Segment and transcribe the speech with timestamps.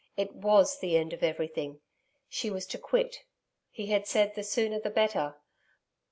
[0.17, 1.79] It WAS the end of everything.
[2.27, 3.19] She was to quit....
[3.69, 5.35] He had said, the sooner the better....